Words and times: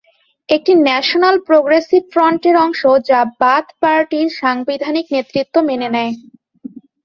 একটি 0.49 0.73
national 0.85 1.35
progressive 1.47 2.01
ফ্রন্টের 2.13 2.55
অংশ 2.65 2.81
যা 3.09 3.19
বাথ 3.41 3.65
পার্টির 3.81 4.27
সাংবিধানিক 4.41 5.05
নেতৃত্ব 5.15 5.55
মেনে 5.69 5.89
নেয়। 5.95 6.13